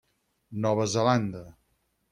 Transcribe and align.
Nova 0.65 0.87
Zelanda. 0.95 1.45